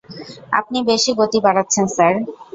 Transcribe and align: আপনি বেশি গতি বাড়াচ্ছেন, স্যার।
আপনি 0.59 0.77
বেশি 0.89 1.11
গতি 1.19 1.39
বাড়াচ্ছেন, 1.45 1.85
স্যার। 1.95 2.13